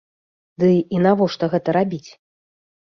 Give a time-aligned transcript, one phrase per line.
[0.63, 2.07] Ды, і навошта гэта рабіць?